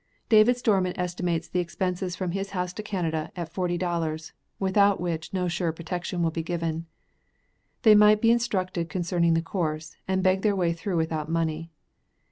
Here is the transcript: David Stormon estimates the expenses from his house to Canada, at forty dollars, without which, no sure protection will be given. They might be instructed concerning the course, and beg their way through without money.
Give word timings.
David 0.29 0.57
Stormon 0.57 0.97
estimates 0.97 1.47
the 1.47 1.59
expenses 1.59 2.15
from 2.15 2.31
his 2.31 2.49
house 2.57 2.73
to 2.73 2.81
Canada, 2.81 3.31
at 3.35 3.53
forty 3.53 3.77
dollars, 3.77 4.33
without 4.57 4.99
which, 4.99 5.31
no 5.31 5.47
sure 5.47 5.71
protection 5.71 6.23
will 6.23 6.31
be 6.31 6.41
given. 6.41 6.87
They 7.83 7.93
might 7.93 8.19
be 8.19 8.31
instructed 8.31 8.89
concerning 8.89 9.35
the 9.35 9.43
course, 9.43 9.97
and 10.07 10.23
beg 10.23 10.41
their 10.41 10.55
way 10.55 10.73
through 10.73 10.97
without 10.97 11.29
money. 11.29 11.69